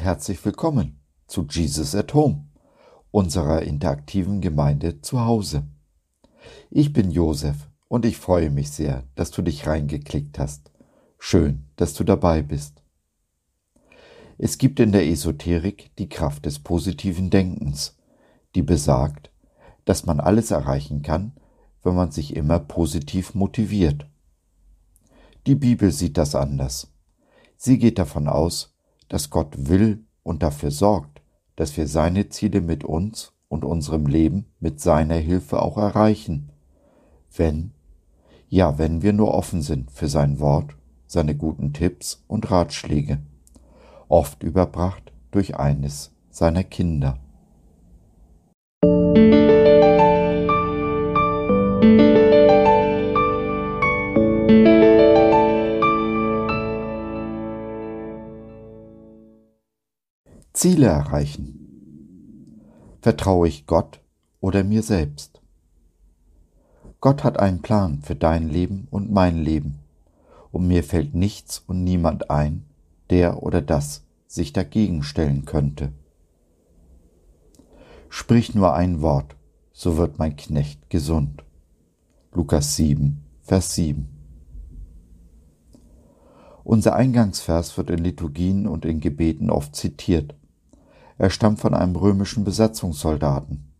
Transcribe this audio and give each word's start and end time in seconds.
herzlich 0.00 0.42
willkommen 0.46 0.98
zu 1.26 1.46
Jesus 1.50 1.94
at 1.94 2.14
Home, 2.14 2.46
unserer 3.10 3.60
interaktiven 3.60 4.40
Gemeinde 4.40 5.02
zu 5.02 5.20
Hause. 5.20 5.68
Ich 6.70 6.94
bin 6.94 7.10
Josef 7.10 7.68
und 7.88 8.06
ich 8.06 8.16
freue 8.16 8.48
mich 8.48 8.70
sehr, 8.70 9.04
dass 9.14 9.30
du 9.30 9.42
dich 9.42 9.66
reingeklickt 9.66 10.38
hast. 10.38 10.72
Schön, 11.18 11.66
dass 11.76 11.92
du 11.92 12.02
dabei 12.02 12.40
bist. 12.40 12.82
Es 14.38 14.56
gibt 14.56 14.80
in 14.80 14.90
der 14.90 15.06
Esoterik 15.06 15.94
die 15.98 16.08
Kraft 16.08 16.46
des 16.46 16.60
positiven 16.60 17.28
Denkens, 17.28 17.98
die 18.54 18.62
besagt, 18.62 19.30
dass 19.84 20.06
man 20.06 20.18
alles 20.18 20.50
erreichen 20.50 21.02
kann, 21.02 21.32
wenn 21.82 21.94
man 21.94 22.10
sich 22.10 22.34
immer 22.34 22.58
positiv 22.58 23.34
motiviert. 23.34 24.06
Die 25.46 25.56
Bibel 25.56 25.92
sieht 25.92 26.16
das 26.16 26.34
anders. 26.34 26.90
Sie 27.58 27.78
geht 27.78 27.98
davon 27.98 28.28
aus, 28.28 28.73
dass 29.14 29.30
Gott 29.30 29.68
will 29.68 30.04
und 30.24 30.42
dafür 30.42 30.72
sorgt, 30.72 31.22
dass 31.54 31.76
wir 31.76 31.86
seine 31.86 32.30
Ziele 32.30 32.60
mit 32.60 32.82
uns 32.82 33.32
und 33.46 33.64
unserem 33.64 34.06
Leben 34.06 34.46
mit 34.58 34.80
seiner 34.80 35.14
Hilfe 35.14 35.62
auch 35.62 35.76
erreichen, 35.78 36.50
wenn, 37.36 37.70
ja, 38.48 38.76
wenn 38.76 39.02
wir 39.02 39.12
nur 39.12 39.32
offen 39.32 39.62
sind 39.62 39.92
für 39.92 40.08
sein 40.08 40.40
Wort, 40.40 40.74
seine 41.06 41.36
guten 41.36 41.72
Tipps 41.72 42.24
und 42.26 42.50
Ratschläge, 42.50 43.20
oft 44.08 44.42
überbracht 44.42 45.12
durch 45.30 45.54
eines 45.54 46.10
seiner 46.30 46.64
Kinder. 46.64 47.20
Ziele 60.54 60.86
erreichen. 60.86 61.58
Vertraue 63.02 63.48
ich 63.48 63.66
Gott 63.66 64.00
oder 64.40 64.62
mir 64.62 64.84
selbst? 64.84 65.42
Gott 67.00 67.24
hat 67.24 67.40
einen 67.40 67.60
Plan 67.60 68.02
für 68.02 68.14
dein 68.14 68.48
Leben 68.48 68.86
und 68.92 69.10
mein 69.10 69.36
Leben, 69.36 69.80
und 70.52 70.68
mir 70.68 70.84
fällt 70.84 71.12
nichts 71.12 71.58
und 71.66 71.82
niemand 71.82 72.30
ein, 72.30 72.64
der 73.10 73.42
oder 73.42 73.60
das 73.60 74.04
sich 74.28 74.52
dagegen 74.52 75.02
stellen 75.02 75.44
könnte. 75.44 75.92
Sprich 78.08 78.54
nur 78.54 78.74
ein 78.74 79.02
Wort, 79.02 79.34
so 79.72 79.96
wird 79.96 80.20
mein 80.20 80.36
Knecht 80.36 80.88
gesund. 80.88 81.42
Lukas 82.32 82.76
7, 82.76 83.24
Vers 83.42 83.74
7. 83.74 84.08
Unser 86.62 86.94
Eingangsvers 86.94 87.76
wird 87.76 87.90
in 87.90 87.98
Liturgien 87.98 88.68
und 88.68 88.84
in 88.84 89.00
Gebeten 89.00 89.50
oft 89.50 89.74
zitiert. 89.74 90.36
Er 91.18 91.30
stammt 91.30 91.60
von 91.60 91.74
einem 91.74 91.96
römischen 91.96 92.44
Besatzungssoldaten. 92.44 93.72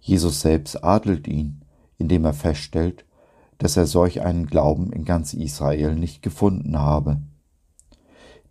Jesus 0.00 0.40
selbst 0.40 0.82
adelt 0.82 1.28
ihn, 1.28 1.62
indem 1.98 2.24
er 2.24 2.32
feststellt, 2.32 3.04
dass 3.58 3.76
er 3.76 3.86
solch 3.86 4.22
einen 4.22 4.46
Glauben 4.46 4.92
in 4.92 5.04
ganz 5.04 5.34
Israel 5.34 5.94
nicht 5.94 6.22
gefunden 6.22 6.78
habe. 6.78 7.20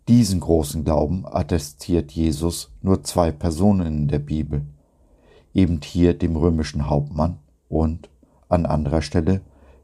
Diesen 0.06 0.40
großen 0.40 0.84
Glauben 0.84 1.26
attestiert 1.26 2.12
Jesus 2.12 2.70
nur 2.82 3.02
zwei 3.04 3.30
Personen 3.30 3.86
in 3.86 4.08
der 4.08 4.18
Bibel, 4.18 4.66
eben 5.52 5.80
hier 5.82 6.16
dem 6.16 6.36
römischen 6.36 6.88
Hauptmann 6.88 7.38
und 7.68 8.08
an 8.48 8.64
anderer 8.64 9.02
Stelle 9.02 9.42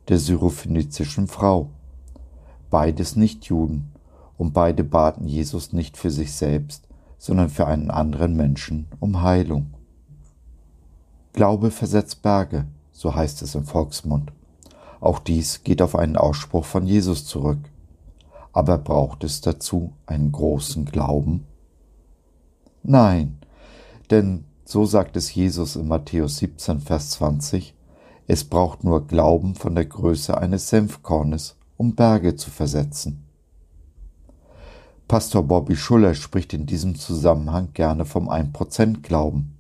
der 0.09 0.19
syrophönizischen 0.19 1.27
Frau. 1.27 1.71
Beides 2.71 3.17
nicht 3.17 3.47
Juden, 3.47 3.91
und 4.37 4.53
beide 4.53 4.83
baten 4.83 5.27
Jesus 5.27 5.73
nicht 5.73 5.97
für 5.97 6.11
sich 6.11 6.33
selbst, 6.33 6.89
sondern 7.25 7.49
für 7.49 7.67
einen 7.67 7.91
anderen 7.91 8.37
Menschen 8.37 8.87
um 9.01 9.23
Heilung. 9.23 9.73
Glaube 11.33 11.71
versetzt 11.71 12.21
Berge, 12.21 12.67
so 12.93 13.15
heißt 13.15 13.41
es 13.41 13.55
im 13.55 13.65
Volksmund. 13.65 14.31
Auch 15.01 15.21
dies 15.21 15.65
geht 15.65 15.81
auf 15.81 15.97
einen 15.97 16.19
Ausspruch 16.19 16.67
von 16.67 16.87
Jesus 16.87 17.25
zurück. 17.25 17.61
Aber 18.53 18.77
braucht 18.77 19.25
es 19.25 19.41
dazu 19.41 19.95
einen 20.05 20.33
großen 20.33 20.85
Glauben? 20.85 21.47
Nein, 22.83 23.39
denn 24.11 24.45
so 24.67 24.85
sagt 24.85 25.17
es 25.17 25.35
Jesus 25.35 25.77
in 25.77 25.89
Matthäus 25.89 26.37
17, 26.37 26.81
Vers 26.81 27.09
20, 27.13 27.75
es 28.27 28.45
braucht 28.45 28.85
nur 28.85 29.07
Glauben 29.07 29.55
von 29.55 29.75
der 29.75 29.87
Größe 29.87 30.37
eines 30.37 30.69
Senfkornes, 30.69 31.57
um 31.79 31.95
Berge 31.95 32.37
zu 32.37 32.51
versetzen. 32.51 33.24
Pastor 35.07 35.43
Bobby 35.43 35.77
Schuller 35.77 36.15
spricht 36.15 36.55
in 36.55 36.65
diesem 36.65 36.95
Zusammenhang 36.95 37.75
gerne 37.75 38.07
vom 38.07 38.31
1% 38.31 39.03
Glauben. 39.03 39.59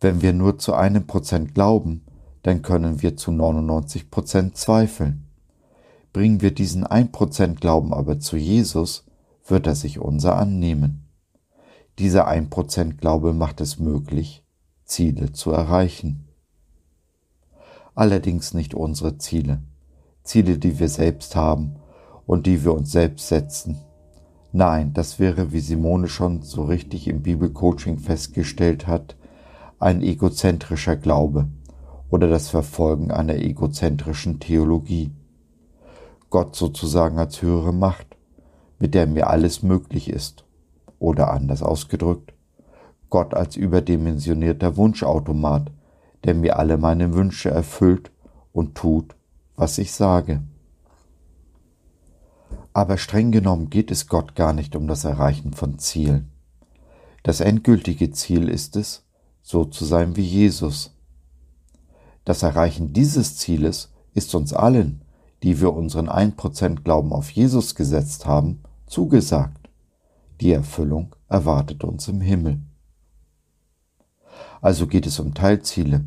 Wenn 0.00 0.22
wir 0.22 0.32
nur 0.32 0.58
zu 0.58 0.72
einem 0.72 1.06
Prozent 1.06 1.54
glauben, 1.54 2.02
dann 2.42 2.62
können 2.62 3.02
wir 3.02 3.16
zu 3.16 3.30
99% 3.30 4.54
zweifeln. 4.54 5.26
Bringen 6.14 6.40
wir 6.40 6.50
diesen 6.52 6.86
1% 6.86 7.56
Glauben 7.56 7.92
aber 7.92 8.20
zu 8.20 8.38
Jesus, 8.38 9.04
wird 9.46 9.66
er 9.66 9.74
sich 9.74 9.98
unser 9.98 10.36
annehmen. 10.36 11.06
Dieser 11.98 12.26
1% 12.26 12.96
Glaube 12.96 13.34
macht 13.34 13.60
es 13.60 13.78
möglich, 13.78 14.42
Ziele 14.84 15.32
zu 15.32 15.52
erreichen. 15.52 16.26
Allerdings 17.94 18.54
nicht 18.54 18.74
unsere 18.74 19.18
Ziele, 19.18 19.62
Ziele, 20.24 20.58
die 20.58 20.78
wir 20.78 20.88
selbst 20.88 21.36
haben 21.36 21.76
und 22.26 22.46
die 22.46 22.64
wir 22.64 22.72
uns 22.72 22.90
selbst 22.90 23.28
setzen 23.28 23.78
Nein, 24.52 24.92
das 24.92 25.18
wäre, 25.18 25.52
wie 25.52 25.60
Simone 25.60 26.08
schon 26.08 26.42
so 26.42 26.64
richtig 26.64 27.08
im 27.08 27.22
Bibelcoaching 27.22 27.98
festgestellt 27.98 28.86
hat, 28.86 29.16
ein 29.78 30.02
egozentrischer 30.02 30.96
Glaube 30.96 31.48
oder 32.10 32.28
das 32.28 32.50
Verfolgen 32.50 33.10
einer 33.10 33.36
egozentrischen 33.36 34.38
Theologie. 34.40 35.10
Gott 36.28 36.54
sozusagen 36.54 37.18
als 37.18 37.40
höhere 37.40 37.72
Macht, 37.72 38.16
mit 38.78 38.94
der 38.94 39.06
mir 39.06 39.30
alles 39.30 39.62
möglich 39.62 40.10
ist. 40.10 40.44
Oder 40.98 41.32
anders 41.32 41.62
ausgedrückt, 41.62 42.34
Gott 43.08 43.34
als 43.34 43.56
überdimensionierter 43.56 44.76
Wunschautomat, 44.76 45.70
der 46.24 46.34
mir 46.34 46.58
alle 46.58 46.76
meine 46.76 47.14
Wünsche 47.14 47.50
erfüllt 47.50 48.10
und 48.52 48.74
tut, 48.74 49.16
was 49.56 49.78
ich 49.78 49.92
sage. 49.92 50.42
Aber 52.74 52.96
streng 52.96 53.32
genommen 53.32 53.68
geht 53.68 53.90
es 53.90 54.06
Gott 54.06 54.34
gar 54.34 54.52
nicht 54.52 54.74
um 54.76 54.86
das 54.86 55.04
Erreichen 55.04 55.52
von 55.52 55.78
Zielen. 55.78 56.30
Das 57.22 57.40
endgültige 57.40 58.10
Ziel 58.10 58.48
ist 58.48 58.76
es, 58.76 59.04
so 59.42 59.64
zu 59.64 59.84
sein 59.84 60.16
wie 60.16 60.22
Jesus. 60.22 60.94
Das 62.24 62.42
Erreichen 62.42 62.92
dieses 62.92 63.36
Zieles 63.36 63.92
ist 64.14 64.34
uns 64.34 64.52
allen, 64.52 65.02
die 65.42 65.60
wir 65.60 65.74
unseren 65.74 66.08
1% 66.08 66.82
Glauben 66.82 67.12
auf 67.12 67.30
Jesus 67.30 67.74
gesetzt 67.74 68.26
haben, 68.26 68.62
zugesagt. 68.86 69.68
Die 70.40 70.52
Erfüllung 70.52 71.14
erwartet 71.28 71.84
uns 71.84 72.08
im 72.08 72.20
Himmel. 72.20 72.60
Also 74.60 74.86
geht 74.86 75.06
es 75.06 75.18
um 75.18 75.34
Teilziele, 75.34 76.04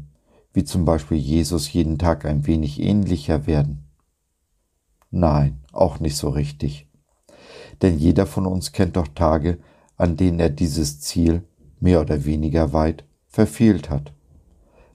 wie 0.53 0.63
zum 0.63 0.85
Beispiel 0.85 1.17
Jesus 1.17 1.71
jeden 1.71 1.99
Tag 1.99 2.25
ein 2.25 2.47
wenig 2.47 2.81
ähnlicher 2.81 3.45
werden 3.45 3.84
Nein, 5.11 5.61
auch 5.71 5.99
nicht 5.99 6.17
so 6.17 6.29
richtig. 6.29 6.87
Denn 7.81 7.97
jeder 7.97 8.25
von 8.25 8.45
uns 8.45 8.71
kennt 8.71 8.95
doch 8.95 9.07
Tage, 9.07 9.59
an 9.97 10.17
denen 10.17 10.39
er 10.39 10.49
dieses 10.49 10.99
Ziel, 10.99 11.43
mehr 11.79 12.01
oder 12.01 12.25
weniger 12.25 12.73
weit, 12.73 13.05
verfehlt 13.27 13.89
hat. 13.89 14.13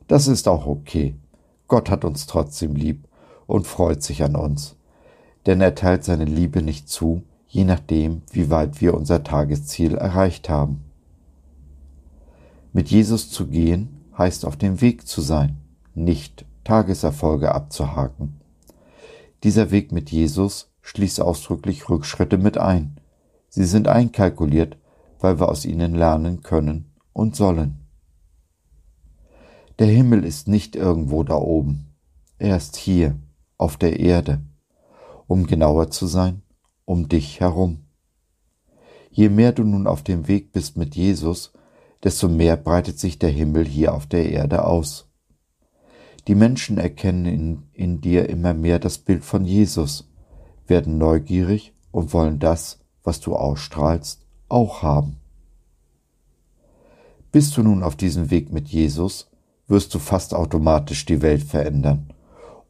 Das 0.08 0.26
ist 0.26 0.48
auch 0.48 0.66
okay. 0.66 1.14
Gott 1.68 1.90
hat 1.90 2.04
uns 2.04 2.26
trotzdem 2.26 2.74
lieb 2.74 3.06
und 3.46 3.66
freut 3.66 4.02
sich 4.02 4.22
an 4.22 4.34
uns. 4.34 4.76
Denn 5.46 5.60
er 5.60 5.74
teilt 5.74 6.04
seine 6.04 6.24
Liebe 6.24 6.62
nicht 6.62 6.88
zu, 6.88 7.22
je 7.46 7.64
nachdem, 7.64 8.22
wie 8.32 8.50
weit 8.50 8.80
wir 8.80 8.94
unser 8.94 9.24
Tagesziel 9.24 9.94
erreicht 9.94 10.48
haben. 10.48 10.84
Mit 12.72 12.90
Jesus 12.90 13.30
zu 13.30 13.46
gehen 13.46 13.88
heißt 14.16 14.44
auf 14.44 14.56
dem 14.56 14.80
Weg 14.80 15.06
zu 15.06 15.20
sein, 15.20 15.58
nicht 15.94 16.44
Tageserfolge 16.64 17.52
abzuhaken. 17.52 18.39
Dieser 19.42 19.70
Weg 19.70 19.92
mit 19.92 20.10
Jesus 20.10 20.70
schließt 20.82 21.20
ausdrücklich 21.20 21.88
Rückschritte 21.88 22.38
mit 22.38 22.58
ein. 22.58 22.96
Sie 23.48 23.64
sind 23.64 23.88
einkalkuliert, 23.88 24.76
weil 25.18 25.40
wir 25.40 25.48
aus 25.48 25.64
ihnen 25.64 25.94
lernen 25.94 26.42
können 26.42 26.92
und 27.12 27.36
sollen. 27.36 27.86
Der 29.78 29.88
Himmel 29.88 30.24
ist 30.24 30.46
nicht 30.46 30.76
irgendwo 30.76 31.22
da 31.22 31.36
oben. 31.36 31.94
Er 32.38 32.56
ist 32.56 32.76
hier, 32.76 33.16
auf 33.56 33.76
der 33.76 34.00
Erde. 34.00 34.40
Um 35.26 35.46
genauer 35.46 35.90
zu 35.90 36.06
sein, 36.06 36.42
um 36.84 37.08
dich 37.08 37.40
herum. 37.40 37.84
Je 39.10 39.28
mehr 39.28 39.52
du 39.52 39.64
nun 39.64 39.86
auf 39.86 40.02
dem 40.02 40.28
Weg 40.28 40.52
bist 40.52 40.76
mit 40.76 40.96
Jesus, 40.96 41.52
desto 42.02 42.28
mehr 42.28 42.56
breitet 42.56 42.98
sich 42.98 43.18
der 43.18 43.30
Himmel 43.30 43.66
hier 43.66 43.94
auf 43.94 44.06
der 44.06 44.30
Erde 44.30 44.64
aus. 44.64 45.09
Die 46.28 46.34
Menschen 46.34 46.78
erkennen 46.78 47.26
in, 47.26 47.62
in 47.72 48.00
dir 48.00 48.28
immer 48.28 48.54
mehr 48.54 48.78
das 48.78 48.98
Bild 48.98 49.24
von 49.24 49.44
Jesus, 49.44 50.10
werden 50.66 50.98
neugierig 50.98 51.74
und 51.90 52.12
wollen 52.12 52.38
das, 52.38 52.80
was 53.02 53.20
du 53.20 53.34
ausstrahlst, 53.34 54.24
auch 54.48 54.82
haben. 54.82 55.16
Bist 57.32 57.56
du 57.56 57.62
nun 57.62 57.82
auf 57.82 57.96
diesem 57.96 58.30
Weg 58.30 58.52
mit 58.52 58.68
Jesus, 58.68 59.30
wirst 59.68 59.94
du 59.94 59.98
fast 59.98 60.34
automatisch 60.34 61.06
die 61.06 61.22
Welt 61.22 61.42
verändern 61.42 62.12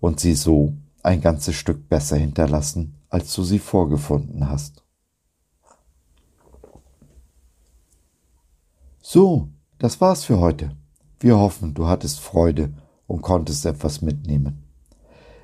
und 0.01 0.21
sie 0.21 0.35
so 0.35 0.75
ein 1.03 1.21
ganzes 1.21 1.55
Stück 1.55 1.89
besser 1.89 2.17
hinterlassen, 2.17 2.95
als 3.09 3.35
du 3.35 3.43
sie 3.43 3.59
vorgefunden 3.59 4.49
hast. 4.49 4.85
So, 9.01 9.49
das 9.79 10.01
war's 10.01 10.25
für 10.25 10.39
heute. 10.39 10.77
Wir 11.19 11.39
hoffen, 11.39 11.75
du 11.75 11.87
hattest 11.87 12.21
Freude 12.21 12.73
und 13.11 13.23
konntest 13.23 13.67
etwas 13.67 14.03
mitnehmen. 14.03 14.63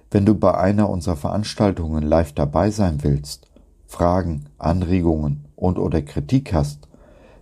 Wenn 0.08 0.24
du 0.24 0.36
bei 0.36 0.56
einer 0.56 0.88
unserer 0.88 1.16
Veranstaltungen 1.16 2.04
live 2.04 2.32
dabei 2.32 2.70
sein 2.70 3.02
willst, 3.02 3.50
Fragen, 3.86 4.44
Anregungen 4.56 5.46
und 5.56 5.76
oder 5.80 6.00
Kritik 6.00 6.54
hast, 6.54 6.86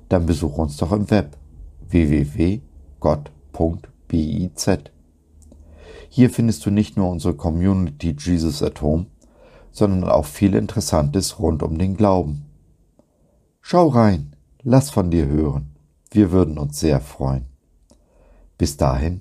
dann 0.09 0.25
besuch 0.25 0.57
uns 0.57 0.79
doch 0.79 0.93
im 0.93 1.11
Web 1.11 1.37
www.gott.biz. 1.91 2.63
Hier 6.09 6.31
findest 6.31 6.65
du 6.65 6.71
nicht 6.71 6.97
nur 6.97 7.11
unsere 7.11 7.35
Community 7.35 8.17
Jesus 8.19 8.63
at 8.63 8.81
Home, 8.81 9.05
sondern 9.73 10.09
auch 10.09 10.25
viel 10.25 10.55
Interessantes 10.55 11.39
rund 11.39 11.63
um 11.63 11.77
den 11.77 11.99
Glauben. 11.99 12.47
Schau 13.61 13.89
rein, 13.89 14.35
lass 14.63 14.89
von 14.89 15.11
dir 15.11 15.27
hören. 15.27 15.77
Wir 16.11 16.33
würden 16.33 16.57
uns 16.57 16.81
sehr 16.81 17.01
freuen. 17.01 17.45
Bis 18.57 18.79
dahin, 18.79 19.21